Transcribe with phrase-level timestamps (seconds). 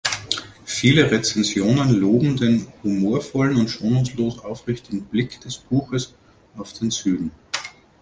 [0.65, 6.15] Viele Rezensionen loben den humorvollen und schonungslos aufrichtigen Blick des Buches
[6.57, 7.29] auf den Süden.